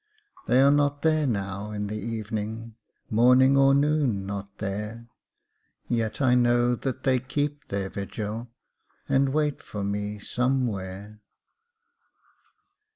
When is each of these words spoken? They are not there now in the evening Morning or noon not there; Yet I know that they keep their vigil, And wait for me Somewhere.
They 0.47 0.63
are 0.63 0.71
not 0.71 1.03
there 1.03 1.27
now 1.27 1.69
in 1.69 1.85
the 1.85 1.95
evening 1.99 2.73
Morning 3.11 3.55
or 3.55 3.75
noon 3.75 4.25
not 4.25 4.57
there; 4.57 5.07
Yet 5.87 6.19
I 6.19 6.33
know 6.33 6.73
that 6.73 7.03
they 7.03 7.19
keep 7.19 7.65
their 7.67 7.87
vigil, 7.87 8.49
And 9.07 9.29
wait 9.29 9.61
for 9.61 9.83
me 9.83 10.17
Somewhere. 10.17 11.21